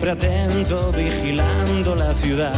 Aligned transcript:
siempre 0.00 0.10
atento, 0.12 0.92
vigilando 0.92 1.94
la 1.94 2.14
ciudad. 2.14 2.52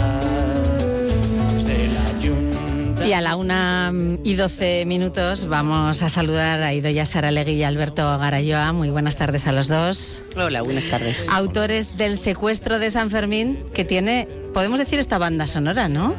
Y 3.04 3.14
a 3.14 3.20
la 3.20 3.34
una 3.34 3.92
y 4.22 4.34
doce 4.36 4.84
minutos 4.86 5.46
vamos 5.46 6.04
a 6.04 6.08
saludar 6.08 6.62
a 6.62 6.72
Idoya 6.72 7.04
Saralegui 7.04 7.54
y 7.54 7.64
Alberto 7.64 8.16
Garayoa. 8.16 8.72
Muy 8.72 8.90
buenas 8.90 9.16
tardes 9.16 9.48
a 9.48 9.52
los 9.52 9.66
dos. 9.66 10.22
Hola, 10.36 10.62
buenas 10.62 10.88
tardes. 10.88 11.28
Autores 11.30 11.96
del 11.96 12.16
secuestro 12.16 12.78
de 12.78 12.90
San 12.90 13.10
Fermín, 13.10 13.58
que 13.74 13.84
tiene, 13.84 14.28
podemos 14.54 14.78
decir, 14.78 15.00
esta 15.00 15.18
banda 15.18 15.48
sonora, 15.48 15.88
¿no? 15.88 16.14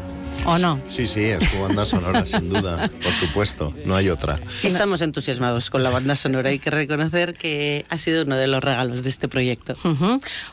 ¿O 0.46 0.58
no? 0.58 0.82
Sí, 0.88 1.08
sí, 1.08 1.22
es 1.22 1.50
su 1.50 1.62
banda 1.62 1.86
sonora, 1.86 2.26
sin 2.26 2.50
duda, 2.50 2.90
por 3.02 3.14
supuesto, 3.14 3.74
no 3.86 3.96
hay 3.96 4.10
otra. 4.10 4.40
Estamos 4.62 5.02
entusiasmados 5.02 5.70
con 5.70 5.84
la 5.84 5.90
banda 5.90 6.16
sonora, 6.16 6.50
hay 6.50 6.60
que 6.60 6.70
reconocer 6.70 7.34
que 7.36 7.86
ha 7.90 7.98
sido 7.98 8.24
uno 8.24 8.36
de 8.36 8.48
los 8.48 8.64
regalos 8.64 9.04
de 9.04 9.10
este 9.10 9.28
proyecto. 9.28 9.76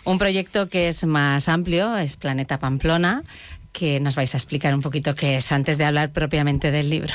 Un 0.04 0.18
proyecto 0.18 0.68
que 0.68 0.88
es 0.88 1.04
más 1.04 1.48
amplio, 1.48 1.96
es 1.96 2.16
Planeta 2.16 2.58
Pamplona, 2.58 3.24
que 3.72 4.00
nos 4.00 4.14
vais 4.14 4.34
a 4.34 4.38
explicar 4.38 4.74
un 4.74 4.80
poquito 4.80 5.14
qué 5.14 5.36
es 5.36 5.50
antes 5.52 5.78
de 5.78 5.84
hablar 5.84 6.12
propiamente 6.12 6.70
del 6.70 6.88
libro. 6.88 7.14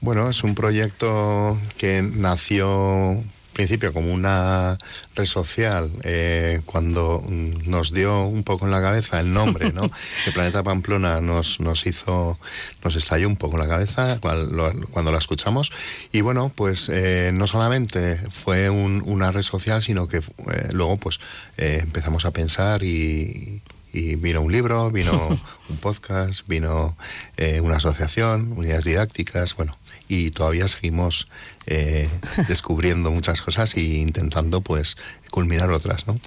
Bueno, 0.00 0.28
es 0.30 0.44
un 0.44 0.54
proyecto 0.54 1.58
que 1.76 2.02
nació 2.02 3.22
principio 3.56 3.94
como 3.94 4.12
una 4.12 4.76
red 5.14 5.24
social 5.24 5.90
eh, 6.02 6.60
cuando 6.66 7.24
nos 7.26 7.90
dio 7.90 8.24
un 8.24 8.42
poco 8.42 8.66
en 8.66 8.70
la 8.70 8.82
cabeza 8.82 9.18
el 9.18 9.32
nombre, 9.32 9.72
¿no? 9.72 9.90
El 10.26 10.34
Planeta 10.34 10.62
Pamplona 10.62 11.22
nos, 11.22 11.58
nos 11.58 11.86
hizo, 11.86 12.38
nos 12.84 12.96
estalló 12.96 13.26
un 13.26 13.36
poco 13.36 13.56
en 13.56 13.62
la 13.62 13.68
cabeza 13.68 14.18
cuando, 14.20 15.12
la 15.12 15.18
escuchamos 15.18 15.72
y 16.12 16.20
bueno, 16.20 16.52
pues 16.54 16.90
eh, 16.92 17.30
no 17.32 17.46
solamente 17.46 18.16
fue 18.30 18.68
una 18.68 19.30
red 19.30 19.42
social, 19.42 19.82
sino 19.82 20.06
que 20.06 20.18
eh, 20.18 20.68
luego 20.72 20.98
pues 20.98 21.18
empezamos 21.56 22.26
a 22.26 22.32
pensar 22.32 22.82
y, 22.82 23.62
y 23.96 24.16
vino 24.16 24.42
un 24.42 24.52
libro, 24.52 24.90
vino 24.90 25.38
un 25.68 25.76
podcast, 25.78 26.46
vino 26.46 26.96
eh, 27.36 27.60
una 27.60 27.76
asociación, 27.76 28.52
unidades 28.52 28.84
didácticas, 28.84 29.56
bueno, 29.56 29.76
y 30.08 30.30
todavía 30.30 30.68
seguimos 30.68 31.28
eh, 31.66 32.08
descubriendo 32.48 33.10
muchas 33.10 33.42
cosas 33.42 33.74
e 33.76 33.80
intentando 33.80 34.60
pues 34.60 34.96
culminar 35.30 35.70
otras, 35.70 36.06
¿no? 36.06 36.18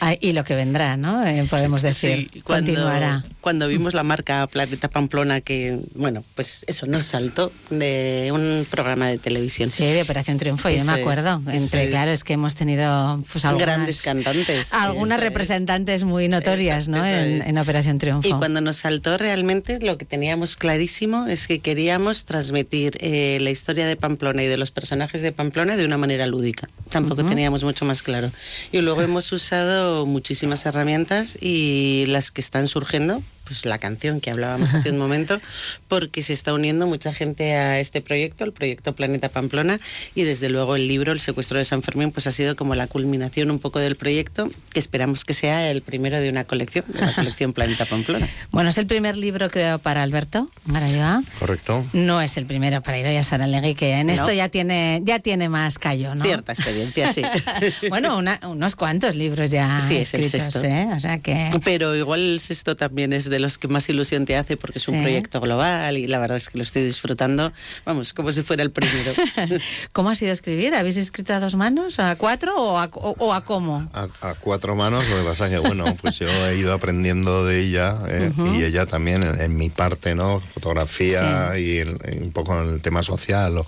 Ah, 0.00 0.16
y 0.20 0.32
lo 0.32 0.44
que 0.44 0.54
vendrá, 0.54 0.96
¿no? 0.96 1.24
Eh, 1.24 1.46
podemos 1.48 1.82
decir, 1.82 2.28
cuando, 2.42 2.72
continuará. 2.72 3.24
Cuando 3.40 3.68
vimos 3.68 3.94
la 3.94 4.02
marca 4.02 4.46
Planeta 4.48 4.88
Pamplona, 4.88 5.40
que, 5.40 5.78
bueno, 5.94 6.24
pues 6.34 6.64
eso 6.66 6.86
nos 6.86 7.04
saltó 7.04 7.52
de 7.70 8.30
un 8.32 8.66
programa 8.68 9.08
de 9.08 9.18
televisión. 9.18 9.68
Sí, 9.68 9.86
de 9.86 10.02
Operación 10.02 10.38
Triunfo, 10.38 10.68
yo 10.68 10.84
me 10.84 10.92
acuerdo. 10.92 11.40
Entre, 11.50 11.88
claro, 11.88 12.12
es 12.12 12.24
que 12.24 12.34
hemos 12.34 12.56
tenido 12.56 13.24
pues 13.32 13.44
algunas, 13.44 13.66
grandes 13.66 14.02
cantantes. 14.02 14.74
Algunas 14.74 15.20
representantes 15.20 16.04
muy 16.04 16.28
notorias, 16.28 16.88
¿no? 16.88 17.04
En, 17.06 17.58
Operación 17.58 17.98
Triunfo. 17.98 18.28
Y 18.28 18.32
cuando 18.32 18.60
nos 18.60 18.78
saltó 18.78 19.16
realmente, 19.18 19.80
lo 19.80 19.98
que 19.98 20.04
teníamos 20.04 20.56
clarísimo 20.56 21.26
es 21.26 21.48
que 21.48 21.58
queríamos 21.60 22.24
transmitir 22.24 22.96
eh, 23.00 23.38
la 23.40 23.50
historia 23.50 23.86
de 23.86 23.96
Pamplona 23.96 24.44
y 24.44 24.46
de 24.46 24.56
los 24.56 24.70
personajes 24.70 24.87
de 24.88 25.32
Pamplona 25.32 25.76
de 25.76 25.84
una 25.84 25.98
manera 25.98 26.26
lúdica. 26.26 26.68
Tampoco 26.90 27.24
teníamos 27.24 27.64
mucho 27.64 27.84
más 27.84 28.02
claro. 28.02 28.30
Y 28.72 28.78
luego 28.78 29.02
hemos 29.02 29.30
usado 29.32 30.06
muchísimas 30.06 30.64
herramientas 30.66 31.36
y 31.40 32.04
las 32.08 32.30
que 32.30 32.40
están 32.40 32.68
surgiendo, 32.68 33.22
pues 33.48 33.64
la 33.64 33.78
canción 33.78 34.20
que 34.20 34.30
hablábamos 34.30 34.74
hace 34.74 34.90
un 34.90 34.98
momento, 35.04 35.40
porque 35.88 36.22
se 36.22 36.34
está 36.34 36.52
uniendo 36.52 36.86
mucha 36.86 37.12
gente 37.12 37.54
a 37.54 37.80
este 37.80 38.00
proyecto, 38.00 38.44
el 38.44 38.52
proyecto 38.52 38.92
Planeta 38.92 39.30
Pamplona, 39.30 39.80
y 40.14 40.22
desde 40.22 40.50
luego 40.50 40.76
el 40.76 40.86
libro 40.86 41.12
El 41.12 41.20
secuestro 41.20 41.58
de 41.58 41.64
San 41.64 41.82
Fermín, 41.82 42.12
pues 42.12 42.26
ha 42.26 42.32
sido 42.32 42.54
como 42.56 42.74
la 42.74 42.86
culminación 42.86 43.50
un 43.50 43.58
poco 43.58 43.78
del 43.78 43.96
proyecto, 43.96 44.50
que 44.72 44.78
esperamos 44.78 45.24
que 45.24 45.34
sea 45.34 45.70
el 45.70 45.82
primero 45.82 46.20
de 46.20 46.28
una 46.28 46.44
colección, 46.44 46.84
de 46.88 47.00
la 47.00 47.14
colección 47.14 47.52
Planeta 47.52 47.84
Pamplona. 47.86 48.28
Bueno, 48.50 48.70
es 48.70 48.78
el 48.78 48.86
primer 48.86 49.16
libro 49.16 49.50
creo 49.50 49.78
para 49.78 50.02
Alberto 50.02 50.50
Marayoa. 50.64 51.22
Correcto. 51.38 51.84
No 51.92 52.20
es 52.20 52.36
el 52.36 52.46
primero 52.46 52.82
para 52.82 52.98
Idoia 52.98 53.22
Saralegui, 53.22 53.74
que 53.74 53.92
en 53.92 54.10
esto 54.10 54.32
ya 54.32 54.48
tiene, 54.48 55.00
ya 55.04 55.18
tiene 55.18 55.48
más 55.48 55.78
callo, 55.78 56.14
¿no? 56.14 56.24
Cierta 56.24 56.52
experiencia, 56.52 57.12
sí. 57.12 57.22
bueno, 57.88 58.18
unos 58.44 58.76
cuantos 58.76 59.14
libros 59.14 59.50
ya 59.50 59.80
sí, 59.80 59.96
es 59.96 60.14
el 60.14 60.28
sexto. 60.28 60.62
¿eh? 60.64 60.88
O 60.96 61.00
sea 61.00 61.18
que... 61.18 61.50
Pero 61.64 61.94
igual 61.94 62.20
el 62.20 62.40
sexto 62.40 62.76
también 62.76 63.12
es 63.12 63.28
de 63.30 63.37
los 63.38 63.58
que 63.58 63.68
más 63.68 63.88
ilusión 63.88 64.24
te 64.24 64.36
hace 64.36 64.56
porque 64.56 64.78
es 64.78 64.88
un 64.88 65.02
proyecto 65.02 65.40
global 65.40 65.96
y 65.96 66.06
la 66.06 66.18
verdad 66.18 66.36
es 66.36 66.50
que 66.50 66.58
lo 66.58 66.64
estoy 66.64 66.82
disfrutando, 66.82 67.52
vamos, 67.84 68.12
como 68.12 68.32
si 68.32 68.42
fuera 68.42 68.62
el 68.62 68.70
primero. 68.70 69.12
¿Cómo 69.92 70.10
ha 70.10 70.14
sido 70.14 70.32
escribir? 70.32 70.74
¿Habéis 70.74 70.96
escrito 70.96 71.32
a 71.34 71.40
dos 71.40 71.54
manos, 71.54 71.98
a 71.98 72.16
cuatro 72.16 72.54
o 72.56 72.78
a, 72.78 72.90
o, 72.92 73.34
a 73.34 73.44
cómo? 73.44 73.88
A, 73.92 74.34
cuatro 74.40 74.74
manos, 74.74 75.08
lo 75.08 75.18
que 75.18 75.24
pasa 75.24 75.48
que, 75.48 75.58
bueno, 75.58 75.96
pues 76.00 76.18
yo 76.18 76.28
he 76.28 76.56
ido 76.56 76.72
aprendiendo 76.72 77.44
de 77.44 77.60
ella 77.60 77.96
eh, 78.08 78.32
y 78.56 78.62
ella 78.62 78.86
también 78.86 79.22
en, 79.22 79.56
mi 79.56 79.70
parte, 79.70 80.14
¿no? 80.14 80.40
Fotografía 80.40 81.58
y 81.58 81.80
un 81.80 82.32
poco 82.32 82.60
en 82.60 82.74
el 82.74 82.80
tema 82.80 83.02
social 83.02 83.58
o, 83.58 83.66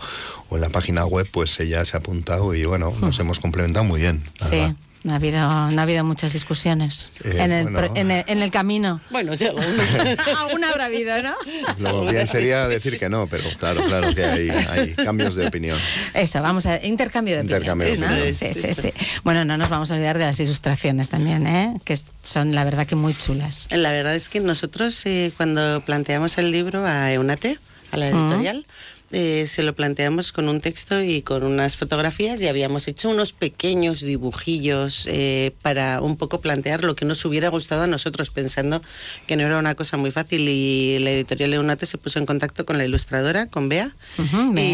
en 0.53 0.61
la 0.61 0.69
página 0.69 1.07
web, 1.07 1.29
pues 1.31 1.59
ella 1.61 1.85
se 1.85 1.97
ha 1.97 2.01
apuntado 2.01 2.55
y, 2.55 2.65
bueno, 2.65 2.93
nos 3.01 3.19
hemos 3.19 3.39
complementado 3.39 3.85
muy 3.85 4.01
bien. 4.01 4.23
sí. 4.39 4.75
No 5.03 5.13
ha 5.13 5.17
habido, 5.17 5.41
no 5.71 5.81
ha 5.81 5.83
habido 5.83 6.05
muchas 6.05 6.35
discusiones 6.35 7.13
eh, 7.25 7.37
en, 7.39 7.53
el, 7.53 7.69
en, 7.95 8.11
el, 8.11 8.25
en, 8.27 8.43
el, 8.43 8.51
camino. 8.51 9.01
Bueno, 9.09 9.35
sí, 9.35 9.47
alguna. 10.39 10.71
habrá 10.71 10.85
habido, 10.87 11.23
¿no? 11.23 11.35
Lo 11.79 12.05
bien 12.05 12.27
sería 12.27 12.69
decir 12.69 12.99
que 12.99 13.09
no, 13.09 13.27
pero 13.27 13.45
claro, 13.59 13.83
claro 13.87 14.15
que 14.15 14.25
hay, 14.25 14.51
hay 14.51 14.93
cambios 14.93 15.37
de 15.37 15.47
opinión. 15.47 15.79
Eso, 16.13 16.43
vamos 16.43 16.67
a 16.67 16.85
intercambio 16.85 17.37
de 17.37 17.43
intercambio 17.43 17.89
opinión. 17.89 18.35
sí, 18.35 18.53
sí, 18.53 18.75
sí, 18.75 18.93
Bueno, 19.25 19.47
no 19.47 19.57
nos 19.57 19.71
vamos 19.71 19.91
a 19.91 19.95
olvidar 19.95 20.19
de 20.19 20.27
las 20.27 20.39
ilustraciones 20.39 21.09
también, 21.09 21.47
¿eh? 21.47 21.81
que 21.85 21.99
son 22.23 22.55
la 22.55 22.65
verdad 22.65 22.87
que 22.87 22.95
muy 22.95 23.15
chulas. 23.15 23.69
La 23.71 23.93
verdad 23.93 24.15
es 24.15 24.29
que 24.29 24.41
nosotros 24.41 25.07
eh, 25.07 25.33
cuando 25.37 25.81
planteamos 25.81 26.37
el 26.37 26.51
libro 26.51 26.85
a 26.85 27.11
Eunate, 27.11 27.59
a 27.91 27.97
la 27.97 28.09
editorial, 28.09 28.67
eh, 29.13 29.47
se 29.49 29.63
lo 29.63 29.75
planteamos 29.75 30.33
con 30.33 30.49
un 30.49 30.61
texto 30.61 31.03
y 31.03 31.23
con 31.23 31.43
unas 31.43 31.77
fotografías 31.77 32.41
y 32.41 32.49
habíamos 32.49 32.87
hecho 32.87 33.11
unos 33.11 33.33
pequeños 33.33 34.03
dibujillos 34.03 35.07
eh, 35.09 35.53
para 35.63 36.01
un 36.01 36.17
poco 36.17 36.41
plantear 36.41 36.85
lo 36.85 36.95
que 36.95 37.05
nos 37.05 37.25
hubiera 37.25 37.49
gustado 37.49 37.83
a 37.83 37.87
nosotros, 37.89 38.31
pensando 38.31 38.81
que 39.27 39.37
no 39.37 39.43
era 39.43 39.59
una 39.59 39.75
cosa 39.75 39.97
muy 39.97 40.13
fácil. 40.13 40.49
Y 40.49 40.99
la 41.01 41.11
editorial 41.11 41.51
Leonate 41.51 41.87
se 41.87 41.99
puso 41.99 42.19
en 42.21 42.27
contacto 42.27 42.65
con 42.65 42.79
la 42.79 42.85
ilustradora, 42.85 43.47
con 43.47 43.69
Bea. 43.69 43.95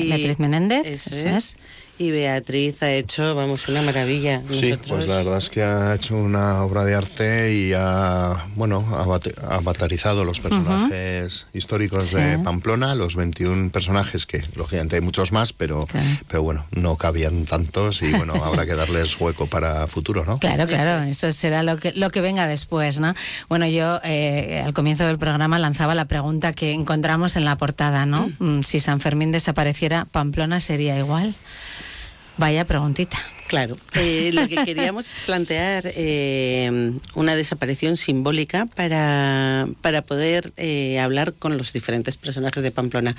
Beatriz 0.09 0.39
Menéndez. 0.39 0.87
Eso 0.87 1.11
es. 1.15 1.57
Y 1.99 2.11
Beatriz 2.11 2.83
ha 2.83 2.93
hecho, 2.93 3.35
vamos, 3.35 3.69
una 3.69 3.81
maravilla. 3.81 4.43
Sí, 4.51 4.75
pues 4.87 5.09
la 5.09 5.17
verdad 5.17 5.39
es 5.39 5.49
que 5.49 5.63
ha 5.63 5.95
hecho 5.95 6.15
una 6.15 6.63
obra 6.63 6.85
de 6.85 6.95
arte 6.95 7.55
y 7.55 7.73
ha, 7.73 8.47
bueno, 8.55 8.85
ha 8.93 9.55
avatarizado 9.55 10.25
los 10.25 10.41
personajes 10.41 11.47
históricos 11.55 12.13
de 12.13 12.39
Pamplona, 12.39 12.95
los 12.95 13.17
21 13.17 13.71
personajes 13.71 14.27
que, 14.27 14.45
lógicamente, 14.57 14.97
hay 14.97 15.03
muchos 15.03 15.33
más, 15.33 15.55
pero, 15.55 15.87
pero 16.29 16.43
bueno, 16.43 16.67
no 16.73 16.97
cabían 16.97 17.47
tantos 17.47 18.03
y 18.03 18.13
bueno, 18.13 18.35
habrá 18.45 18.67
que 18.67 18.75
darles 18.75 19.19
hueco 19.19 19.47
para 19.47 19.87
futuro, 19.87 20.25
¿no? 20.25 20.39
Claro, 20.47 20.67
claro, 20.69 21.03
eso 21.03 21.33
será 21.33 21.63
lo 21.63 21.79
que, 21.79 21.93
lo 21.93 22.11
que 22.11 22.21
venga 22.21 22.47
después, 22.47 23.01
¿no? 23.01 23.15
Bueno, 23.49 23.67
yo 23.67 24.01
eh, 24.05 24.63
al 24.65 24.75
comienzo 24.75 25.05
del 25.05 25.19
programa 25.19 25.59
lanzaba 25.59 25.95
la 25.95 26.05
pregunta 26.05 26.53
que 26.53 26.73
encontramos 26.73 27.37
en 27.37 27.45
la 27.45 27.57
portada, 27.57 28.07
¿no? 28.07 28.31
Mm. 28.39 28.63
Si 28.63 28.81
San 28.81 29.01
Fermín 29.01 29.33
desapareciera, 29.33 30.05
¿Pamplona 30.05 30.61
sería 30.61 30.97
igual? 30.99 31.35
Vaya 32.37 32.65
preguntita. 32.65 33.36
Claro, 33.47 33.77
eh, 33.95 34.31
lo 34.33 34.49
que 34.49 34.65
queríamos 34.65 35.11
es 35.13 35.21
plantear 35.21 35.85
eh, 35.95 36.93
una 37.15 37.37
desaparición 37.37 37.97
simbólica 37.97 38.67
para, 38.67 39.67
para 39.83 40.03
poder 40.03 40.53
eh, 40.57 40.99
hablar 40.99 41.33
con 41.35 41.57
los 41.57 41.73
diferentes 41.73 42.17
personajes 42.17 42.63
de 42.63 42.73
Pamplona. 42.73 43.15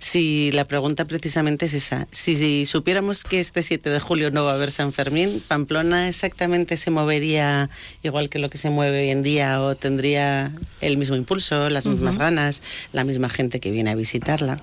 Si 0.00 0.50
la 0.52 0.64
pregunta 0.66 1.04
precisamente 1.04 1.66
es 1.66 1.74
esa, 1.74 2.08
si, 2.10 2.66
supiéramos 2.66 3.22
que 3.22 3.38
este 3.38 3.62
7 3.62 3.90
de 3.90 4.00
julio 4.00 4.30
no 4.32 4.44
va 4.44 4.52
a 4.52 4.54
haber 4.54 4.72
San 4.72 4.92
Fermín, 4.92 5.42
Pamplona 5.46 6.08
exactamente 6.08 6.76
se 6.76 6.90
movería 6.90 7.70
igual 8.02 8.30
que 8.30 8.40
lo 8.40 8.50
que 8.50 8.58
se 8.58 8.70
mueve 8.70 9.02
hoy 9.02 9.10
en 9.10 9.22
día 9.22 9.62
o 9.62 9.76
tendría 9.76 10.52
el 10.80 10.96
mismo 10.96 11.14
impulso, 11.14 11.70
las 11.70 11.86
mismas 11.86 12.18
ganas, 12.18 12.62
la 12.92 13.04
misma 13.04 13.28
gente 13.28 13.60
que 13.60 13.70
viene 13.70 13.90
a 13.90 13.94
visitarla. 13.94 14.60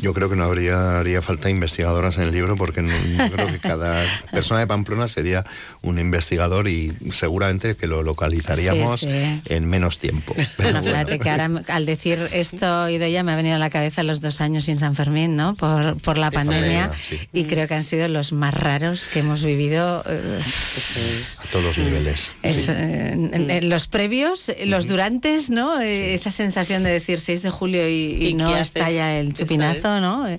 Yo 0.00 0.12
creo 0.12 0.28
que 0.28 0.36
no 0.36 0.44
habría 0.44 1.00
haría 1.00 1.22
falta 1.22 1.50
investigadoras 1.50 2.18
en 2.18 2.24
el 2.24 2.32
libro 2.32 2.56
porque 2.56 2.82
no, 2.82 2.92
creo 3.30 3.48
que 3.48 3.58
cada 3.58 4.04
persona 4.30 4.51
persona 4.52 4.60
de 4.60 4.66
Pamplona 4.66 5.08
sería 5.08 5.44
un 5.82 5.98
investigador 5.98 6.68
y 6.68 6.92
seguramente 7.12 7.74
que 7.74 7.86
lo 7.86 8.02
localizaríamos 8.02 9.00
Sí, 9.00 9.06
sí. 9.08 9.42
en 9.54 9.66
menos 9.66 9.98
tiempo. 9.98 10.34
Pero 10.36 10.48
Bueno, 10.58 10.80
bueno. 10.82 10.96
fíjate 10.98 11.18
que 11.18 11.30
ahora 11.30 11.50
al 11.68 11.86
decir 11.86 12.18
esto, 12.32 12.88
ya 12.88 13.22
me 13.22 13.32
ha 13.32 13.36
venido 13.36 13.56
a 13.56 13.58
la 13.58 13.70
cabeza 13.70 14.02
los 14.02 14.20
dos 14.20 14.40
años 14.40 14.64
sin 14.64 14.78
San 14.78 14.94
Fermín, 14.94 15.36
¿no? 15.36 15.54
Por, 15.54 15.96
por 16.00 16.18
la 16.18 16.30
pandemia. 16.30 16.90
sí. 16.90 17.18
Y 17.32 17.44
creo 17.44 17.66
que 17.66 17.74
han 17.74 17.84
sido 17.84 18.08
los 18.08 18.32
más 18.32 18.52
raros 18.54 19.08
que 19.08 19.20
hemos 19.20 19.42
vivido. 19.44 20.02
eh, 20.06 20.40
es. 20.40 21.40
a 21.40 21.44
todos 21.50 21.64
los 21.64 21.78
niveles. 21.78 22.30
es, 22.42 22.56
sí. 22.56 22.64
eh, 22.70 23.12
en- 23.12 23.50
en 23.50 23.68
los 23.68 23.86
previos, 23.88 24.52
los 24.66 24.86
durantes, 24.86 25.50
¿no? 25.50 25.80
Eh, 25.80 26.14
Esa 26.14 26.30
sensación 26.30 26.82
de 26.84 26.90
decir 26.90 27.18
6 27.18 27.42
de 27.42 27.50
julio 27.50 27.88
y, 27.88 27.92
y 28.20 28.26
¿Y 28.28 28.34
no 28.34 28.50
ya 28.52 29.18
el 29.18 29.32
chupinazo. 29.32 30.00
¿no? 30.00 30.28
Eh, 30.28 30.38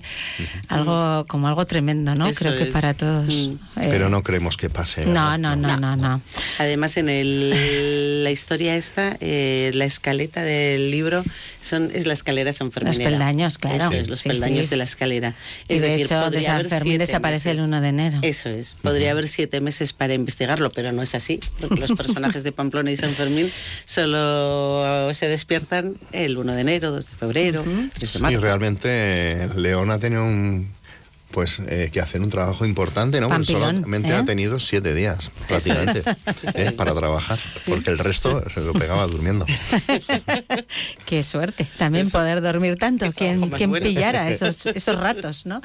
Algo 0.68 1.26
como 1.26 1.48
algo 1.48 1.66
tremendo, 1.66 2.14
¿no? 2.14 2.28
Eso 2.28 2.38
Creo 2.40 2.56
que 2.56 2.66
para 2.66 2.94
todos. 2.94 3.26
Mm. 3.26 3.52
Eh, 3.80 3.88
Pero 3.90 4.03
no 4.10 4.22
creemos 4.22 4.56
que 4.56 4.70
pase. 4.70 5.06
No, 5.06 5.36
no, 5.38 5.56
no, 5.56 5.76
no, 5.78 5.96
no. 5.96 6.20
Además, 6.58 6.96
en 6.96 7.08
el, 7.08 8.22
la 8.24 8.30
historia 8.30 8.76
esta, 8.76 9.16
eh, 9.20 9.70
la 9.74 9.84
escaleta 9.84 10.42
del 10.42 10.90
libro 10.90 11.22
son, 11.60 11.90
es 11.94 12.06
la 12.06 12.14
escalera 12.14 12.52
San 12.52 12.72
Fermín. 12.72 12.96
peldaños, 12.98 13.58
claro. 13.58 13.76
Eso 13.86 13.92
es, 13.94 14.08
los 14.08 14.20
Sí, 14.20 14.28
peldaños 14.28 14.64
sí. 14.66 14.70
de 14.70 14.76
la 14.76 14.84
escalera. 14.84 15.34
Y 15.68 15.74
Es 15.74 15.80
de 15.80 15.88
decir, 15.88 16.06
hecho, 16.06 16.16
de 16.18 16.24
podría 16.24 16.42
San 16.42 16.54
haber 16.56 16.68
Fermín 16.68 16.98
desaparece 16.98 17.50
el 17.50 17.56
meses. 17.58 17.68
1 17.68 17.80
de 17.80 17.88
enero. 17.88 18.18
Eso 18.22 18.48
es. 18.50 18.76
Podría 18.82 19.10
haber 19.12 19.28
siete 19.28 19.60
meses 19.60 19.92
para 19.92 20.14
investigarlo, 20.14 20.70
pero 20.72 20.92
no 20.92 21.02
es 21.02 21.14
así. 21.14 21.40
Porque 21.60 21.80
los 21.80 21.92
personajes 21.96 22.42
de 22.44 22.52
Pamplona 22.52 22.90
y 22.90 22.96
San 22.96 23.10
Fermín 23.10 23.50
solo 23.86 25.12
se 25.14 25.28
despiertan 25.28 25.94
el 26.12 26.36
1 26.38 26.52
de 26.54 26.60
enero, 26.60 26.90
2 26.90 27.10
de 27.10 27.16
febrero, 27.16 27.62
3 27.64 27.90
de 28.00 28.06
Sí, 28.06 28.18
marzo. 28.22 28.40
realmente 28.40 28.88
eh, 28.90 29.48
León 29.56 29.90
ha 29.90 29.98
tenido 29.98 30.24
un 30.24 30.68
pues 31.34 31.58
eh, 31.66 31.90
que 31.92 32.00
hacer 32.00 32.20
un 32.22 32.30
trabajo 32.30 32.64
importante, 32.64 33.20
¿no? 33.20 33.28
Porque 33.28 33.44
solamente 33.46 34.08
¿eh? 34.10 34.14
ha 34.14 34.24
tenido 34.24 34.60
siete 34.60 34.94
días 34.94 35.30
prácticamente 35.48 36.04
¿eh? 36.54 36.70
para 36.76 36.94
trabajar, 36.94 37.40
porque 37.66 37.90
el 37.90 37.98
resto 37.98 38.48
se 38.48 38.60
lo 38.60 38.72
pegaba 38.72 39.04
durmiendo. 39.08 39.44
Qué 41.06 41.22
suerte, 41.24 41.66
también 41.76 42.08
poder 42.10 42.40
dormir 42.40 42.76
tanto. 42.78 43.12
¿Quién, 43.12 43.40
Más 43.40 43.50
quién 43.58 43.70
bueno. 43.70 43.84
pillara 43.84 44.28
esos, 44.30 44.66
esos 44.66 44.96
ratos, 44.96 45.44
no? 45.44 45.60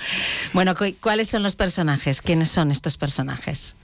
Bueno, 0.54 0.76
cu- 0.76 0.96
¿cuáles 1.00 1.30
son 1.30 1.44
los 1.44 1.56
personajes? 1.56 2.22
¿Quiénes 2.24 2.50
son 2.50 2.72
estos 2.72 2.98
personajes? 2.98 3.76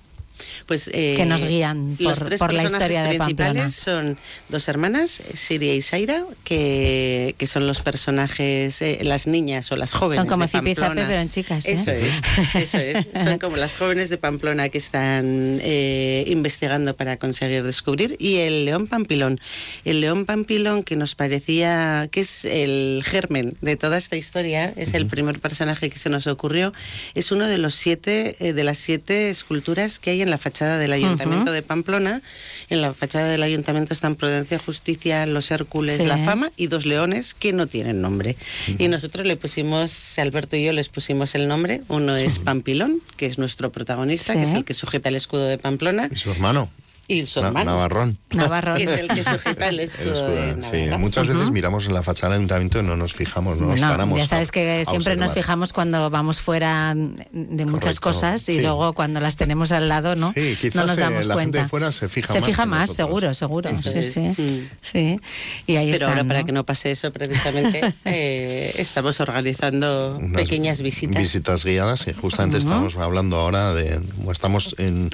Pues, 0.65 0.89
eh, 0.93 1.13
que 1.17 1.25
nos 1.25 1.45
guían 1.45 1.95
los 1.99 2.19
por- 2.19 2.27
tres 2.27 2.39
por 2.39 2.53
la 2.53 2.63
historia 2.63 3.03
de 3.03 3.17
Pamplona. 3.17 3.69
son 3.69 4.17
dos 4.49 4.67
hermanas, 4.67 5.21
Siria 5.33 5.73
y 5.75 5.81
Zaira, 5.81 6.25
que, 6.43 7.35
que 7.37 7.47
son 7.47 7.67
los 7.67 7.81
personajes, 7.81 8.81
eh, 8.81 8.99
las 9.03 9.27
niñas 9.27 9.71
o 9.71 9.75
las 9.75 9.93
jóvenes 9.93 10.21
Son 10.21 10.27
como 10.27 10.47
Zipi 10.47 10.75
pero 10.75 11.21
en 11.21 11.29
chicas, 11.29 11.65
¿eh? 11.67 11.73
Eso 11.73 11.91
es, 11.91 12.13
eso 12.55 12.77
es. 12.77 13.07
Son 13.23 13.39
como 13.39 13.57
las 13.57 13.75
jóvenes 13.75 14.09
de 14.09 14.17
Pamplona 14.17 14.69
que 14.69 14.77
están 14.77 15.59
eh, 15.61 16.23
investigando 16.27 16.95
para 16.95 17.17
conseguir 17.17 17.63
descubrir. 17.63 18.15
Y 18.19 18.37
el 18.37 18.65
león 18.65 18.87
pampilón. 18.87 19.39
El 19.83 20.01
león 20.01 20.25
pampilón 20.25 20.83
que 20.83 20.95
nos 20.95 21.15
parecía 21.15 22.07
que 22.11 22.21
es 22.21 22.45
el 22.45 23.03
germen 23.05 23.55
de 23.61 23.75
toda 23.75 23.97
esta 23.97 24.15
historia, 24.15 24.73
es 24.75 24.93
el 24.93 25.07
primer 25.07 25.39
personaje 25.39 25.89
que 25.89 25.97
se 25.97 26.09
nos 26.09 26.27
ocurrió, 26.27 26.73
es 27.13 27.31
uno 27.31 27.47
de 27.47 27.57
los 27.57 27.75
siete, 27.75 28.35
eh, 28.39 28.53
de 28.53 28.63
las 28.63 28.77
siete 28.77 29.29
esculturas 29.29 29.99
que 29.99 30.11
hay 30.11 30.21
en 30.21 30.24
la 30.29 30.37
fachada 30.37 30.77
del 30.77 30.93
Ayuntamiento 30.93 31.51
de 31.51 31.61
Pamplona. 31.61 32.21
En 32.69 32.81
la 32.81 32.93
fachada 32.93 33.27
del 33.29 33.43
Ayuntamiento 33.43 33.93
están 33.93 34.15
Prudencia, 34.15 34.59
Justicia, 34.59 35.25
los 35.25 35.51
Hércules, 35.51 35.97
Sí. 36.01 36.05
la 36.07 36.17
Fama 36.17 36.51
y 36.57 36.67
dos 36.67 36.85
leones 36.85 37.33
que 37.33 37.53
no 37.53 37.67
tienen 37.67 38.01
nombre. 38.01 38.35
Y 38.77 38.87
nosotros 38.87 39.25
le 39.25 39.35
pusimos, 39.35 40.17
Alberto 40.19 40.55
y 40.55 40.63
yo 40.65 40.71
les 40.71 40.89
pusimos 40.89 41.35
el 41.35 41.47
nombre. 41.47 41.81
Uno 41.87 42.15
es 42.15 42.39
Pampilón, 42.39 43.01
que 43.17 43.25
es 43.25 43.37
nuestro 43.37 43.71
protagonista, 43.71 44.33
Sí. 44.33 44.39
que 44.39 44.45
es 44.45 44.53
el 44.53 44.65
que 44.65 44.73
sujeta 44.73 45.09
el 45.09 45.15
escudo 45.15 45.45
de 45.45 45.57
Pamplona, 45.57 46.09
Y 46.11 46.15
su 46.15 46.31
hermano, 46.31 46.69
y 47.07 47.25
su 47.27 47.41
Na- 47.41 47.47
hermano, 47.47 47.71
Navarrón. 47.71 48.17
Navarro. 48.31 48.75
que 48.77 48.83
es 48.83 48.91
el 48.91 49.07
que 49.07 49.23
sujeta 49.23 49.67
el 49.69 49.75
El 49.75 49.79
escudo, 49.81 50.27
de 50.29 50.55
sí, 50.63 50.97
muchas 50.97 51.27
veces 51.27 51.51
miramos 51.51 51.85
en 51.87 51.93
la 51.93 52.01
fachada 52.03 52.33
del 52.33 52.39
ayuntamiento 52.39 52.79
y 52.79 52.83
no 52.83 52.95
nos 52.97 53.13
fijamos, 53.13 53.59
no 53.59 53.67
nos 53.67 53.81
No, 53.81 53.89
paramos. 53.89 54.17
ya 54.17 54.25
sabes 54.25 54.51
que 54.51 54.81
a 54.81 54.89
siempre 54.89 55.15
nos 55.15 55.33
fijamos 55.33 55.73
cuando 55.73 56.09
vamos 56.09 56.41
fuera 56.41 56.93
de 56.95 57.65
muchas 57.65 57.99
Correcto, 57.99 58.01
cosas 58.01 58.49
y 58.49 58.53
sí. 58.53 58.61
luego 58.61 58.93
cuando 58.93 59.19
las 59.19 59.35
tenemos 59.37 59.71
al 59.71 59.87
lado 59.87 60.15
no, 60.15 60.31
Sí, 60.33 60.57
quizás, 60.59 60.75
no 60.75 60.85
nos 60.87 60.97
eh, 60.97 61.01
damos 61.01 61.25
la 61.27 61.35
gente 61.35 61.51
cuenta. 61.51 61.63
de 61.63 61.69
fuera 61.69 61.91
se 61.91 62.09
fija 62.09 62.33
se 62.33 62.39
más 62.41 62.45
fija 62.49 62.63
que 62.63 62.69
más, 62.69 62.89
nosotros. 62.89 62.97
seguro, 63.07 63.33
seguro. 63.33 63.69
Sí. 64.01 64.19
Mm. 64.41 64.69
sí. 64.81 65.19
Y 65.67 65.75
ahí 65.75 65.85
Pero 65.91 65.93
están, 66.07 66.09
ahora, 66.09 66.23
para 66.23 66.43
que 66.43 66.51
no 66.51 66.63
pase 66.65 66.91
eso, 66.91 67.11
precisamente, 67.11 67.93
eh, 68.05 68.73
estamos 68.77 69.19
organizando 69.19 70.17
Unas 70.19 70.41
pequeñas 70.41 70.81
visitas. 70.81 71.21
Visitas 71.21 71.63
guiadas 71.65 72.07
y 72.07 72.13
justamente 72.13 72.57
estamos 72.57 72.95
hablando 72.97 73.37
ahora 73.37 73.73
de 73.73 73.99
estamos 74.31 74.75
en 74.79 75.11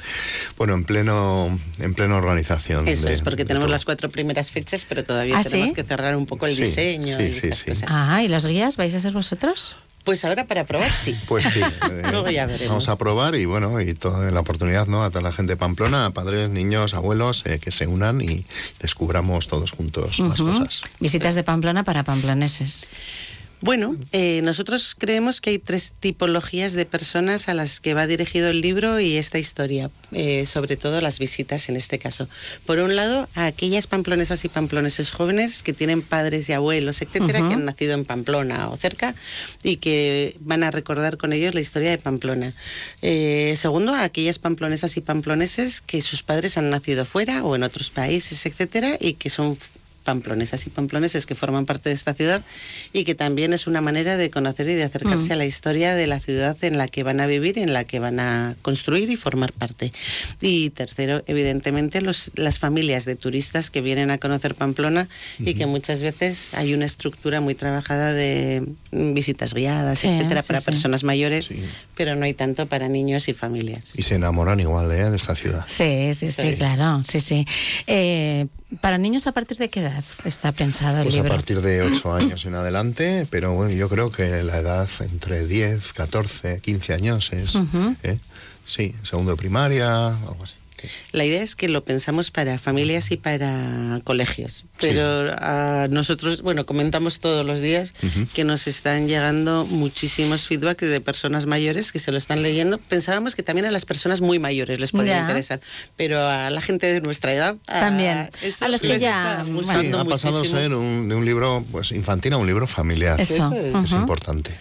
bueno 0.56 0.74
en 0.74 0.84
pleno 0.84 1.58
en 1.82 1.94
plena 1.94 2.16
organización. 2.16 2.86
Eso 2.88 3.06
de- 3.06 3.12
es, 3.12 3.20
porque 3.20 3.44
tenemos 3.44 3.66
todo. 3.66 3.72
las 3.72 3.84
cuatro 3.84 4.08
primeras 4.10 4.50
fechas, 4.50 4.84
pero 4.88 5.04
todavía 5.04 5.38
¿Ah, 5.38 5.42
tenemos 5.42 5.68
sí? 5.70 5.74
que 5.74 5.84
cerrar 5.84 6.16
un 6.16 6.26
poco 6.26 6.46
el 6.46 6.54
Sí, 6.54 6.62
diseño 6.62 7.16
sí, 7.16 7.22
y 7.24 7.34
sí. 7.34 7.48
cosas. 7.50 7.84
Ah, 7.88 8.22
¿y 8.22 8.28
los 8.28 8.46
guías 8.46 8.76
vais 8.76 8.94
a 8.94 9.00
ser 9.00 9.12
vosotros? 9.12 9.76
Pues 10.04 10.24
ahora 10.24 10.46
para 10.48 10.64
probar, 10.64 10.90
sí. 10.90 11.16
Pues 11.28 11.44
sí, 11.44 11.60
eh, 11.90 12.02
Luego 12.10 12.28
ya 12.30 12.46
veremos. 12.46 12.68
vamos 12.68 12.88
a 12.88 12.96
probar 12.96 13.36
y 13.36 13.44
bueno, 13.44 13.80
y 13.80 13.94
toda 13.94 14.30
la 14.32 14.40
oportunidad, 14.40 14.86
¿no? 14.88 15.04
A 15.04 15.10
toda 15.10 15.22
la 15.22 15.32
gente 15.32 15.52
de 15.52 15.56
Pamplona, 15.56 16.06
a 16.06 16.10
padres, 16.10 16.50
niños, 16.50 16.94
abuelos, 16.94 17.44
eh, 17.46 17.60
que 17.60 17.70
se 17.70 17.86
unan 17.86 18.20
y 18.20 18.44
descubramos 18.80 19.46
todos 19.46 19.70
juntos 19.70 20.18
más 20.18 20.40
Ujú. 20.40 20.50
cosas. 20.58 20.80
Visitas 20.98 21.34
de 21.36 21.44
Pamplona 21.44 21.84
para 21.84 22.02
pamploneses. 22.02 22.88
Bueno, 23.62 23.96
eh, 24.10 24.42
nosotros 24.42 24.96
creemos 24.98 25.40
que 25.40 25.50
hay 25.50 25.58
tres 25.60 25.92
tipologías 26.00 26.72
de 26.72 26.84
personas 26.84 27.48
a 27.48 27.54
las 27.54 27.78
que 27.78 27.94
va 27.94 28.08
dirigido 28.08 28.48
el 28.48 28.60
libro 28.60 28.98
y 28.98 29.16
esta 29.16 29.38
historia, 29.38 29.88
eh, 30.10 30.46
sobre 30.46 30.76
todo 30.76 31.00
las 31.00 31.20
visitas 31.20 31.68
en 31.68 31.76
este 31.76 32.00
caso. 32.00 32.28
Por 32.66 32.80
un 32.80 32.96
lado, 32.96 33.28
a 33.36 33.46
aquellas 33.46 33.86
pamplonesas 33.86 34.44
y 34.44 34.48
pamploneses 34.48 35.12
jóvenes 35.12 35.62
que 35.62 35.72
tienen 35.72 36.02
padres 36.02 36.48
y 36.48 36.54
abuelos, 36.54 37.02
etcétera, 37.02 37.38
que 37.38 37.54
han 37.54 37.64
nacido 37.64 37.94
en 37.94 38.04
Pamplona 38.04 38.68
o 38.68 38.76
cerca 38.76 39.14
y 39.62 39.76
que 39.76 40.36
van 40.40 40.64
a 40.64 40.72
recordar 40.72 41.16
con 41.16 41.32
ellos 41.32 41.54
la 41.54 41.60
historia 41.60 41.90
de 41.90 41.98
Pamplona. 41.98 42.54
Eh, 43.00 43.54
segundo, 43.56 43.94
a 43.94 44.02
aquellas 44.02 44.40
pamplonesas 44.40 44.96
y 44.96 45.02
pamploneses 45.02 45.80
que 45.80 46.02
sus 46.02 46.24
padres 46.24 46.58
han 46.58 46.68
nacido 46.68 47.04
fuera 47.04 47.44
o 47.44 47.54
en 47.54 47.62
otros 47.62 47.90
países, 47.90 48.44
etcétera, 48.44 48.96
y 48.98 49.12
que 49.12 49.30
son 49.30 49.56
pamplonesas 50.02 50.66
y 50.66 50.70
pamploneses 50.70 51.26
que 51.26 51.34
forman 51.34 51.64
parte 51.66 51.88
de 51.88 51.94
esta 51.94 52.14
ciudad 52.14 52.42
y 52.92 53.04
que 53.04 53.14
también 53.14 53.52
es 53.52 53.66
una 53.66 53.80
manera 53.80 54.16
de 54.16 54.30
conocer 54.30 54.68
y 54.68 54.74
de 54.74 54.84
acercarse 54.84 55.30
Mm. 55.30 55.32
a 55.32 55.36
la 55.36 55.46
historia 55.46 55.94
de 55.94 56.06
la 56.06 56.20
ciudad 56.20 56.56
en 56.62 56.78
la 56.78 56.88
que 56.88 57.02
van 57.02 57.20
a 57.20 57.26
vivir, 57.26 57.58
en 57.58 57.72
la 57.72 57.84
que 57.84 57.98
van 58.00 58.20
a 58.20 58.56
construir 58.62 59.10
y 59.10 59.16
formar 59.16 59.52
parte. 59.52 59.92
Y 60.40 60.70
tercero, 60.70 61.22
evidentemente, 61.26 62.00
los, 62.00 62.32
las 62.34 62.58
familias 62.58 63.04
de 63.04 63.16
turistas 63.16 63.70
que 63.70 63.80
vienen 63.80 64.10
a 64.10 64.18
conocer 64.18 64.54
Pamplona 64.54 65.08
y 65.38 65.54
que 65.54 65.66
muchas 65.66 66.02
veces 66.02 66.50
hay 66.54 66.74
una 66.74 66.86
estructura 66.86 67.40
muy 67.40 67.54
trabajada 67.54 68.12
de 68.12 68.66
mm, 68.90 69.14
visitas 69.14 69.54
guiadas, 69.54 70.00
Sí, 70.00 70.08
etcétera, 70.08 70.42
sí, 70.42 70.48
para 70.48 70.60
sí. 70.60 70.64
personas 70.66 71.04
mayores, 71.04 71.50
pero 71.96 72.14
no 72.16 72.24
hay 72.24 72.34
tanto 72.34 72.66
para 72.66 72.88
niños 72.88 73.28
y 73.28 73.32
familias. 73.32 73.98
Y 73.98 74.02
se 74.02 74.16
enamoran 74.16 74.60
igual 74.60 74.90
¿eh? 74.92 75.10
de 75.10 75.16
esta 75.16 75.34
ciudad. 75.34 75.64
Sí, 75.66 76.12
sí, 76.14 76.28
sí, 76.28 76.42
Sí. 76.42 76.54
claro, 76.54 77.02
sí, 77.04 77.20
sí. 77.20 77.46
Eh, 77.86 78.46
¿Para 78.80 78.96
niños 78.98 79.26
a 79.26 79.32
partir 79.32 79.58
de 79.58 79.68
qué 79.68 79.80
edad 79.80 80.04
está 80.24 80.52
pensado 80.52 80.98
el 80.98 81.04
Pues 81.04 81.14
a 81.14 81.18
libro? 81.18 81.30
partir 81.30 81.60
de 81.60 81.82
8 81.82 82.14
años 82.14 82.44
en 82.46 82.54
adelante, 82.54 83.26
pero 83.30 83.52
bueno, 83.52 83.72
yo 83.72 83.88
creo 83.88 84.10
que 84.10 84.42
la 84.42 84.58
edad 84.58 84.88
entre 85.00 85.46
10, 85.46 85.92
14, 85.92 86.60
15 86.60 86.94
años 86.94 87.32
es. 87.32 87.58
¿eh? 88.02 88.18
sí, 88.64 88.94
segundo 89.02 89.32
de 89.32 89.36
primaria, 89.36 90.06
algo 90.06 90.38
así. 90.42 90.54
Sí. 90.82 90.88
La 91.12 91.24
idea 91.24 91.42
es 91.42 91.54
que 91.56 91.68
lo 91.68 91.84
pensamos 91.84 92.30
para 92.30 92.58
familias 92.58 93.10
y 93.10 93.16
para 93.16 94.00
colegios, 94.04 94.64
pero 94.80 95.32
a 95.38 95.86
nosotros, 95.90 96.42
bueno, 96.42 96.66
comentamos 96.66 97.20
todos 97.20 97.44
los 97.46 97.60
días 97.60 97.94
que 98.34 98.44
nos 98.44 98.66
están 98.66 99.08
llegando 99.08 99.64
muchísimos 99.66 100.46
feedback 100.46 100.80
de 100.82 101.00
personas 101.00 101.46
mayores 101.46 101.92
que 101.92 101.98
se 101.98 102.10
lo 102.12 102.18
están 102.18 102.42
leyendo. 102.42 102.78
Pensábamos 102.78 103.34
que 103.34 103.42
también 103.42 103.66
a 103.66 103.70
las 103.70 103.84
personas 103.84 104.20
muy 104.20 104.38
mayores 104.38 104.78
les 104.80 104.92
podría 104.92 105.14
Ya. 105.16 105.20
interesar, 105.22 105.60
pero 105.96 106.28
a 106.28 106.50
la 106.50 106.60
gente 106.60 106.92
de 106.92 107.00
nuestra 107.00 107.32
edad 107.32 107.56
a 107.66 107.80
También. 107.80 108.28
A 108.60 108.68
los 108.68 108.80
que 108.80 108.98
ya, 108.98 109.44
bueno. 109.48 109.80
Sí, 109.80 109.90
ha 109.96 110.04
pasado 110.04 110.42
a 110.42 110.44
ser 110.44 110.74
un, 110.74 111.08
de 111.08 111.14
un 111.14 111.24
libro 111.24 111.64
pues 111.70 111.92
infantil 111.92 112.32
a 112.32 112.36
un 112.36 112.46
libro 112.46 112.66
familiar. 112.66 113.20
Eso. 113.20 113.34
Eso 113.54 113.78
es. 113.78 113.92
Importante. 113.92 114.52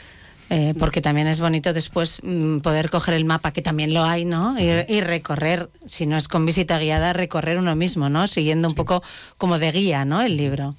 Eh, 0.54 0.74
porque 0.78 1.00
también 1.00 1.28
es 1.28 1.40
bonito 1.40 1.72
después 1.72 2.20
mm, 2.24 2.58
poder 2.58 2.90
coger 2.90 3.14
el 3.14 3.24
mapa, 3.24 3.54
que 3.54 3.62
también 3.62 3.94
lo 3.94 4.04
hay, 4.04 4.26
¿no? 4.26 4.60
Y, 4.60 4.66
y 4.66 5.00
recorrer, 5.00 5.70
si 5.88 6.06
no 6.06 6.18
es 6.18 6.28
con 6.28 6.46
visita 6.46 6.78
guiada, 6.78 7.14
recorrer 7.14 7.58
uno 7.58 7.74
mismo, 7.78 8.10
¿no? 8.10 8.28
Siguiendo 8.28 8.68
un 8.68 8.76
poco 8.76 9.02
como 9.38 9.60
de 9.60 9.72
guía, 9.72 10.04
¿no? 10.04 10.22
El 10.22 10.36
libro. 10.36 10.76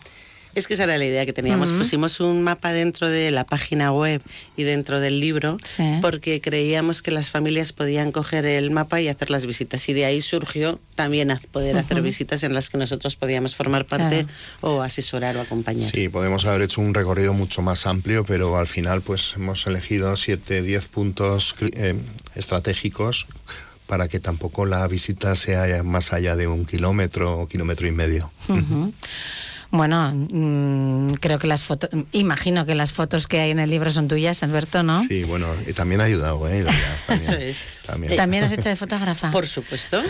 Es 0.54 0.66
que 0.66 0.74
esa 0.74 0.84
era 0.84 0.98
la 0.98 1.04
idea 1.06 1.24
que 1.24 1.32
teníamos. 1.32 1.72
Pusimos 1.72 2.20
un 2.20 2.42
mapa 2.42 2.72
dentro 2.72 3.08
de 3.08 3.30
la 3.30 3.44
página 3.44 3.92
web 3.92 4.20
y 4.56 4.64
dentro 4.64 5.00
del 5.00 5.18
libro 5.20 5.56
Sí. 5.64 5.98
porque 6.02 6.40
creíamos 6.40 7.00
que 7.02 7.10
las 7.10 7.30
familias 7.30 7.72
podían 7.72 8.12
coger 8.12 8.44
el 8.44 8.70
mapa 8.70 9.00
y 9.00 9.08
hacer 9.08 9.30
las 9.30 9.46
visitas. 9.46 9.88
Y 9.88 9.92
de 9.94 10.04
ahí 10.04 10.20
surgió 10.20 10.78
también 10.94 11.30
a 11.30 11.40
poder 11.52 11.78
hacer 11.78 12.02
visitas 12.02 12.42
en 12.42 12.52
las 12.54 12.68
que 12.68 12.76
nosotros 12.78 13.16
podíamos 13.16 13.56
formar 13.56 13.86
parte 13.86 14.26
o 14.60 14.82
asesorar 14.82 15.36
o 15.36 15.40
acompañar. 15.40 15.90
Sí, 15.90 16.08
podemos 16.08 16.44
haber 16.44 16.62
hecho 16.62 16.80
un 16.80 16.92
recorrido 16.92 17.32
mucho 17.32 17.62
más 17.62 17.86
amplio, 17.86 18.24
pero 18.24 18.56
al 18.58 18.66
final 18.66 19.00
pues 19.00 19.32
hemos 19.36 19.66
elegido 19.66 20.16
7, 20.16 20.62
10 20.62 20.88
puntos 20.88 21.54
eh, 21.60 21.94
estratégicos 22.34 23.26
para 23.86 24.08
que 24.08 24.20
tampoco 24.20 24.64
la 24.64 24.86
visita 24.86 25.34
sea 25.36 25.82
más 25.82 26.12
allá 26.12 26.36
de 26.36 26.46
un 26.46 26.64
kilómetro 26.64 27.40
o 27.40 27.48
kilómetro 27.48 27.86
y 27.86 27.92
medio. 27.92 28.30
Bueno, 29.72 30.12
mm, 30.14 31.14
creo 31.14 31.38
que 31.38 31.46
las 31.46 31.64
fotos, 31.64 31.88
imagino 32.12 32.66
que 32.66 32.74
las 32.74 32.92
fotos 32.92 33.26
que 33.26 33.40
hay 33.40 33.50
en 33.52 33.58
el 33.58 33.70
libro 33.70 33.90
son 33.90 34.06
tuyas, 34.06 34.42
Alberto, 34.42 34.82
¿no? 34.82 35.02
Sí, 35.02 35.24
bueno, 35.24 35.46
y 35.66 35.72
también 35.72 36.02
ha 36.02 36.04
ayudado, 36.04 36.46
¿eh? 36.46 36.62
También, 37.06 37.22
Eso 37.22 37.32
es. 37.32 37.56
también. 37.86 38.16
También 38.16 38.44
has 38.44 38.52
hecho 38.52 38.68
de 38.68 38.76
fotógrafa. 38.76 39.30
Por 39.30 39.46
supuesto. 39.46 40.00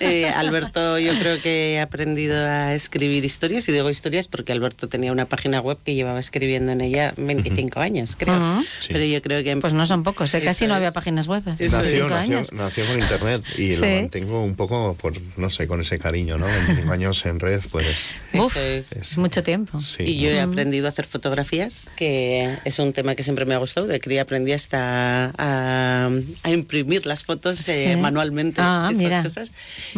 Eh, 0.00 0.28
Alberto, 0.36 0.98
yo 0.98 1.16
creo 1.18 1.40
que 1.40 1.74
he 1.74 1.80
aprendido 1.80 2.36
a 2.46 2.74
escribir 2.74 3.24
historias, 3.24 3.68
y 3.68 3.72
digo 3.72 3.88
historias 3.90 4.26
porque 4.26 4.50
Alberto 4.52 4.88
tenía 4.88 5.12
una 5.12 5.26
página 5.26 5.60
web 5.60 5.78
que 5.84 5.94
llevaba 5.94 6.18
escribiendo 6.18 6.72
en 6.72 6.80
ella 6.80 7.14
25 7.16 7.78
años, 7.80 8.16
creo. 8.18 8.64
Pero 8.88 9.04
yo 9.04 9.22
creo 9.22 9.44
que... 9.44 9.56
Pues 9.56 9.72
no 9.72 9.86
son 9.86 10.02
pocos, 10.02 10.34
¿eh? 10.34 10.40
casi 10.42 10.66
no 10.66 10.74
había 10.74 10.90
páginas 10.90 11.28
web. 11.28 11.42
hace 11.48 11.64
Nació, 11.68 11.78
25 11.80 12.08
nació, 12.10 12.36
años. 12.38 12.52
nació 12.52 12.86
con 12.86 12.98
internet 13.00 13.42
y 13.56 13.74
Sí. 13.76 13.80
lo 13.80 13.86
mantengo 14.02 14.42
un 14.44 14.56
poco 14.56 14.96
por, 15.00 15.14
no 15.36 15.48
sé, 15.48 15.66
con 15.68 15.80
ese 15.80 15.98
cariño, 16.00 16.38
¿no? 16.38 16.46
25 16.46 16.92
años 16.92 17.24
en 17.26 17.38
red, 17.38 17.60
pues 17.70 18.14
Eso 18.32 18.44
Uf, 18.46 18.56
es. 18.56 18.92
es 18.92 19.11
mucho 19.18 19.42
tiempo. 19.42 19.80
sí. 19.80 20.02
Y 20.04 20.18
yo 20.20 20.28
he 20.30 20.40
aprendido 20.40 20.86
a 20.86 20.90
hacer 20.90 21.06
fotografías, 21.06 21.88
que 21.96 22.56
es 22.64 22.78
un 22.78 22.92
tema 22.92 23.14
que 23.14 23.22
siempre 23.22 23.44
me 23.46 23.54
ha 23.54 23.58
gustado. 23.58 23.86
De 23.86 24.00
cría 24.00 24.22
aprendí 24.22 24.52
hasta 24.52 25.32
a, 25.38 26.10
a 26.42 26.50
imprimir 26.50 27.06
las 27.06 27.24
fotos 27.24 27.68
eh, 27.68 27.90
Sí. 27.94 27.96
manualmente, 28.00 28.60
Ah, 28.62 28.88
estas 28.90 28.98
mira. 28.98 29.22
cosas. 29.22 29.52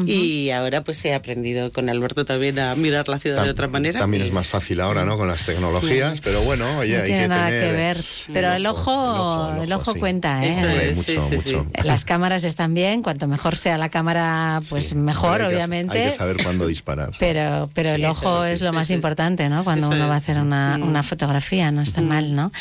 Y 0.07 0.51
ahora 0.51 0.83
pues 0.85 1.05
he 1.05 1.15
aprendido 1.15 1.73
con 1.73 1.89
Alberto 1.89 2.25
también 2.25 2.59
a 2.59 2.75
mirar 2.75 3.09
la 3.09 3.19
ciudad 3.19 3.45
de 3.45 3.51
otra 3.51 3.69
manera. 3.69 4.01
También 4.01 4.25
y- 4.25 4.29
es 4.29 4.33
más 4.33 4.47
fácil 4.47 4.81
ahora, 4.81 5.05
¿no? 5.05 5.17
Con 5.17 5.29
las 5.29 5.45
tecnologías, 5.45 6.21
pero 6.21 6.43
bueno, 6.43 6.79
oye, 6.79 6.97
no 6.97 7.01
hay 7.03 7.07
tiene 7.07 7.23
que 7.23 7.29
nada 7.29 7.49
tener 7.49 7.65
que 7.67 7.73
ver. 7.73 8.05
Pero 8.33 8.53
el 8.53 8.67
ojo, 8.67 9.53
el 9.63 9.73
ojo, 9.73 9.93
sí. 9.93 9.99
cuenta, 9.99 10.45
¿eh? 10.45 10.91
Es, 10.91 10.97
mucho, 10.97 11.11
sí, 11.13 11.19
sí, 11.31 11.37
mucho. 11.37 11.67
sí. 11.75 11.87
Las 11.87 12.05
cámaras 12.05 12.45
están 12.45 12.75
bien, 12.75 13.03
cuanto 13.03 13.27
mejor 13.29 13.57
sea 13.57 13.79
la 13.79 13.89
cámara, 13.89 14.61
pues 14.69 14.89
Sí, 14.91 14.95
mejor, 14.95 15.41
hay 15.43 15.49
que- 15.49 15.55
obviamente. 15.57 15.99
Hay 16.05 16.11
que 16.11 16.17
saber 16.17 16.43
cuándo 16.43 16.67
disparar. 16.67 17.11
Pero, 17.19 17.71
pero 17.75 17.91
el 17.91 18.05
ojo 18.05 18.45
es 18.45 18.61
lo 18.61 18.71
sí, 18.71 18.75
más 18.75 18.87
sí. 18.87 18.95
Importante, 19.05 19.51
¿no? 19.51 19.65
Cuando 19.65 19.89
Eso 19.89 19.97
uno 19.97 20.09
va 20.09 20.15
a 20.15 20.17
es. 20.17 20.23
hacer 20.23 20.39
una, 20.39 20.79
Mm. 20.79 20.83
una 20.89 21.03
fotografía, 21.03 21.71
no 21.71 21.83
está 21.83 22.01
mal, 22.01 22.35
¿no? 22.35 22.53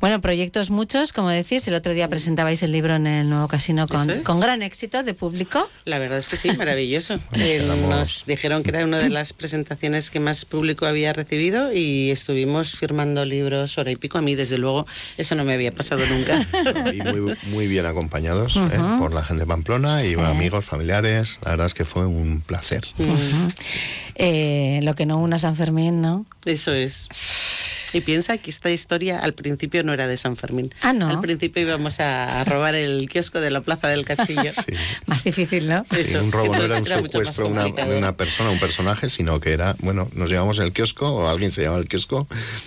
Bueno, 0.00 0.20
proyectos 0.20 0.68
muchos, 0.70 1.12
como 1.12 1.28
decís. 1.28 1.68
El 1.68 1.74
otro 1.74 1.92
día 1.94 2.08
presentabais 2.08 2.60
el 2.64 2.72
libro 2.72 2.96
en 2.96 3.06
el 3.06 3.30
nuevo 3.30 3.46
casino 3.46 3.86
con, 3.86 4.10
es. 4.10 4.22
con 4.22 4.40
gran 4.40 4.62
éxito 4.64 5.04
de 5.04 5.14
público. 5.14 5.70
La 5.84 6.00
verdad 6.00 6.18
es 6.18 6.26
que 6.26 6.36
sí, 6.36 6.50
maravilloso. 6.58 7.20
Eh, 7.34 7.62
nos 7.88 8.24
dijeron 8.26 8.64
que 8.64 8.70
era 8.70 8.84
una 8.84 8.98
de 8.98 9.08
las 9.08 9.32
presentaciones 9.32 10.10
que 10.10 10.18
más 10.18 10.44
público 10.44 10.84
había 10.84 11.12
recibido 11.12 11.72
y 11.72 12.10
estuvimos 12.10 12.72
firmando 12.72 13.24
libros 13.24 13.78
hora 13.78 13.92
y 13.92 13.96
pico. 13.96 14.18
A 14.18 14.22
mí, 14.22 14.34
desde 14.34 14.58
luego, 14.58 14.88
eso 15.16 15.36
no 15.36 15.44
me 15.44 15.52
había 15.52 15.70
pasado 15.70 16.02
nunca. 16.10 16.44
Y 16.92 17.00
muy, 17.02 17.36
muy 17.50 17.66
bien 17.68 17.86
acompañados 17.86 18.56
¿eh? 18.56 18.60
por 18.98 19.14
la 19.14 19.22
gente 19.22 19.42
de 19.42 19.46
Pamplona 19.46 20.02
y 20.04 20.14
Sí. 20.14 20.20
amigos, 20.20 20.64
familiares. 20.64 21.38
La 21.44 21.50
verdad 21.52 21.66
es 21.68 21.74
que 21.74 21.84
fue 21.84 22.04
un 22.04 22.40
placer. 22.40 22.84
Mm. 22.98 23.48
Eh, 24.16 24.78
lo 24.84 24.94
que 24.94 25.06
no 25.06 25.18
una 25.18 25.38
San 25.38 25.56
Fermín, 25.56 25.83
¿no? 25.92 26.26
Eso 26.44 26.72
es. 26.72 27.08
Y 27.94 28.00
piensa 28.00 28.36
que 28.38 28.50
esta 28.50 28.70
historia 28.70 29.18
al 29.20 29.34
principio 29.34 29.82
no 29.84 29.92
era 29.92 30.06
de 30.06 30.16
San 30.16 30.36
Fermín. 30.36 30.72
Ah, 30.82 30.92
¿no? 30.92 31.08
Al 31.08 31.20
principio 31.20 31.62
íbamos 31.62 32.00
a 32.00 32.44
robar 32.44 32.74
el 32.74 33.08
kiosco 33.08 33.40
de 33.40 33.50
la 33.50 33.60
Plaza 33.60 33.88
del 33.88 34.04
Castillo. 34.04 34.42
Sí. 34.54 34.72
Más 35.06 35.24
difícil, 35.24 35.68
¿no? 35.68 35.84
Sí, 35.90 36.00
Eso. 36.00 36.22
un 36.22 36.32
robo 36.32 36.54
no 36.56 36.62
era 36.64 36.76
un 36.78 36.86
era 36.86 37.00
secuestro 37.02 37.48
una- 37.48 37.64
de 37.64 37.96
una 37.96 38.16
persona, 38.16 38.50
un 38.50 38.58
personaje, 38.60 39.08
sino 39.08 39.40
que 39.40 39.52
era, 39.52 39.74
bueno, 39.80 40.08
nos 40.14 40.28
llevamos 40.30 40.58
el 40.58 40.72
kiosco 40.72 41.08
o 41.12 41.28
alguien 41.28 41.50
se 41.50 41.62
llevaba 41.62 41.80
el 41.80 41.88
kiosco, 41.88 42.26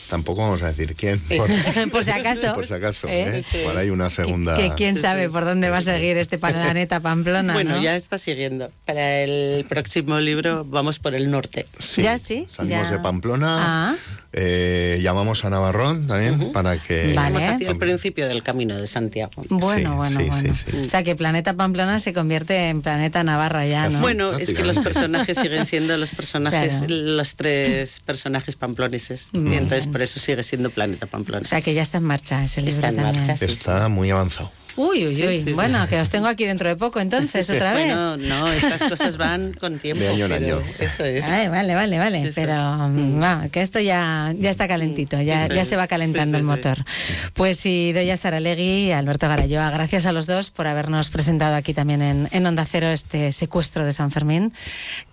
tampoco 0.09 0.41
vamos 0.41 0.61
a 0.63 0.67
decir 0.67 0.95
quién. 0.95 1.19
Por, 1.19 1.47
por 1.91 2.03
si 2.03 2.11
acaso. 2.11 2.53
por 2.53 2.67
si 2.67 2.73
acaso, 2.73 3.07
¿Eh? 3.07 3.39
¿eh? 3.39 3.43
Sí. 3.43 3.57
por 3.65 3.77
ahí 3.77 3.89
una 3.89 4.05
Que, 4.05 4.15
segunda... 4.15 4.55
que 4.57 4.73
quién 4.75 4.97
sabe 4.97 5.29
por 5.29 5.45
dónde 5.45 5.69
va 5.69 5.77
a 5.77 5.81
seguir 5.81 6.17
este 6.17 6.37
planeta 6.37 6.99
Pamplona, 6.99 7.53
Bueno, 7.53 7.75
¿no? 7.77 7.81
ya 7.81 7.95
está 7.95 8.17
siguiendo. 8.17 8.71
Para 8.85 9.19
el 9.21 9.65
próximo 9.67 10.19
libro 10.19 10.63
vamos 10.65 10.99
por 10.99 11.15
el 11.15 11.29
norte. 11.31 11.65
Sí, 11.79 12.01
Ya 12.01 12.17
sí, 12.17 12.45
Salimos 12.49 12.87
ya. 12.87 12.91
de 12.93 12.99
Pamplona, 12.99 13.91
Ah. 13.91 13.95
Eh, 14.39 14.99
llamamos 15.01 15.43
a 15.45 15.49
Navarrón 15.49 16.05
también 16.05 16.51
para 16.51 16.77
que... 16.77 17.13
Vale. 17.15 17.33
Vamos 17.35 17.43
hacia 17.43 17.71
el 17.71 17.77
principio 17.77 18.27
del 18.27 18.43
camino 18.43 18.77
de 18.77 18.85
Santiago. 18.85 19.31
Bueno, 19.49 19.89
Sí, 19.91 19.97
bueno, 19.97 20.19
sí, 20.21 20.27
bueno. 20.27 20.55
sí, 20.55 20.63
sí. 20.71 20.77
O 20.85 20.87
sea 20.89 21.01
que 21.03 21.15
Planeta 21.15 21.55
Pamplona 21.55 21.97
se 21.99 22.13
convierte 22.13 22.69
en 22.69 22.81
Planeta 22.83 23.23
Navarra 23.23 23.65
ya, 23.65 23.83
Casi. 23.85 23.95
¿no? 23.95 24.01
Bueno, 24.01 24.37
es 24.37 24.53
que 24.53 24.63
los 24.63 24.77
personajes 24.77 25.37
siguen 25.37 25.65
siendo 25.65 25.97
los 25.97 26.11
personajes, 26.11 26.73
Claro. 26.79 26.93
los 26.93 27.35
tres 27.35 27.99
personajes 28.05 28.55
pamploneses. 28.55 29.29
Muy 29.33 29.55
Y 29.55 29.57
entonces 29.57 29.87
por 29.87 30.01
eso 30.03 30.19
sigue 30.19 30.43
siendo 30.43 30.69
Planeta 30.69 31.07
Pamplona. 31.07 31.41
O 31.41 31.45
sea 31.45 31.61
que 31.61 31.73
ya 31.73 31.81
está 31.81 31.97
en 31.97 32.03
marcha 32.03 32.43
ese 32.43 32.61
libro 32.61 32.75
Está 32.75 32.89
en 32.89 32.95
también. 32.97 33.17
marcha, 33.27 33.37
sí. 33.37 33.45
Está 33.51 33.87
muy 33.89 34.11
avanzado. 34.11 34.51
Uy, 34.77 35.05
uy, 35.07 35.13
Sí, 35.13 35.23
uy. 35.27 35.37
sí, 35.39 35.43
sí. 35.47 35.53
bueno, 35.53 35.85
que 35.87 35.99
os 35.99 36.09
tengo 36.09 36.27
aquí 36.27 36.45
dentro 36.45 36.69
de 36.69 36.75
poco 36.75 36.99
entonces, 36.99 37.49
otra 37.51 37.73
vez. 37.73 37.87
Bueno, 37.87 38.15
no, 38.17 38.47
estas 38.47 38.83
cosas 38.89 39.17
van 39.17 39.53
con 39.53 39.79
tiempo. 39.79 40.03
De 40.03 40.09
año 40.09 40.25
en 40.27 40.31
año. 40.33 40.59
Eso 40.79 41.03
es. 41.03 41.25
Vale, 41.27 41.49
vale, 41.49 41.75
vale, 41.75 41.97
vale. 41.99 42.21
Eso. 42.23 42.39
Pero 42.41 42.55
mm, 42.89 43.21
va, 43.21 43.49
que 43.49 43.61
esto 43.61 43.79
ya, 43.79 44.33
ya 44.37 44.49
está 44.49 44.67
calentito, 44.67 45.21
ya, 45.21 45.45
Eso 45.45 45.53
ya 45.55 45.61
es. 45.63 45.67
se 45.67 45.75
va 45.75 45.87
calentando 45.87 46.25
Sí, 46.25 46.29
sí, 46.31 46.35
el 46.37 46.41
sí. 46.43 46.47
motor. 46.65 46.85
Pues 47.33 47.57
sí, 47.57 47.91
Doya 47.93 48.15
Saralegui 48.17 48.87
y 48.87 48.91
Alberto 48.91 49.27
Garayoa, 49.27 49.69
gracias 49.71 50.05
a 50.05 50.11
los 50.11 50.27
dos 50.27 50.51
por 50.51 50.67
habernos 50.67 51.09
presentado 51.09 51.55
aquí 51.55 51.73
también 51.73 52.01
en, 52.01 52.29
en 52.31 52.45
Onda 52.45 52.65
Cero 52.65 52.87
este 52.87 53.31
secuestro 53.31 53.83
de 53.85 53.93
San 53.93 54.11
Fermín, 54.11 54.53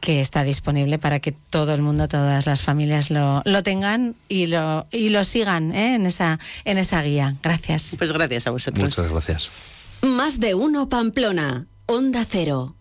que 0.01 0.21
está 0.21 0.45
disponible 0.45 0.99
para 0.99 1.21
que 1.21 1.33
todo 1.33 1.75
el 1.75 1.83
mundo, 1.83 2.07
todas 2.09 2.47
las 2.47 2.63
familias 2.63 3.11
lo, 3.11 3.43
lo 3.45 3.63
tengan 3.63 4.15
y 4.29 4.47
lo, 4.47 4.87
y 4.91 5.09
lo 5.09 5.25
sigan 5.25 5.73
¿eh? 5.75 5.95
en, 5.95 6.07
esa, 6.07 6.39
en 6.65 6.79
esa 6.79 7.01
guía. 7.03 7.35
Gracias. 7.43 7.95
Pues 7.99 8.13
gracias 8.13 8.47
a 8.47 8.51
vosotros. 8.51 8.85
Muchas 8.85 9.11
gracias. 9.11 9.51
Más 10.05 10.39
de 10.39 10.55
uno 10.55 10.91
Pamplona. 10.91 11.67
Onda 11.87 12.27
Cero. 12.29 12.77